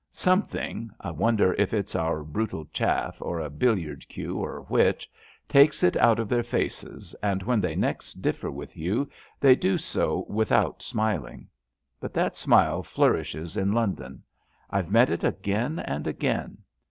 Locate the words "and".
7.21-7.43, 15.77-16.07